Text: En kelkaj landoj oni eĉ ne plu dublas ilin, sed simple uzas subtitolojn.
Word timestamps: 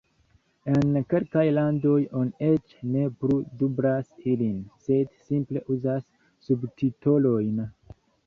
En 0.75 0.95
kelkaj 1.09 1.43
landoj 1.57 1.97
oni 2.21 2.47
eĉ 2.47 2.73
ne 2.95 3.03
plu 3.19 3.37
dublas 3.61 4.09
ilin, 4.33 4.57
sed 4.87 5.13
simple 5.29 5.63
uzas 5.77 6.09
subtitolojn. 6.49 7.63